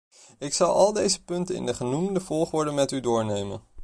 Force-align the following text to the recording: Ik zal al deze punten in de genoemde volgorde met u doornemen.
Ik 0.39 0.53
zal 0.53 0.73
al 0.73 0.93
deze 0.93 1.23
punten 1.23 1.55
in 1.55 1.65
de 1.65 1.73
genoemde 1.73 2.19
volgorde 2.19 2.71
met 2.71 2.91
u 2.91 2.99
doornemen. 2.99 3.61